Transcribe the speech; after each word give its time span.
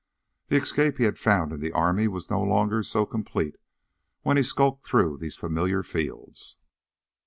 The 0.47 0.55
escape 0.55 0.97
he 0.97 1.03
had 1.03 1.19
found 1.19 1.53
in 1.53 1.59
the 1.59 1.71
army 1.73 2.07
was 2.07 2.27
no 2.31 2.41
longer 2.41 2.81
so 2.81 3.05
complete 3.05 3.57
when 4.23 4.35
he 4.35 4.41
skulked 4.41 4.83
through 4.83 5.17
these 5.17 5.35
familiar 5.35 5.83
fields. 5.83 6.57